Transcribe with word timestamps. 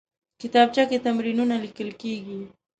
کتابچه 0.41 0.83
کې 0.89 1.03
تمرینونه 1.05 1.55
لیکل 1.63 1.89
کېږي 2.01 2.39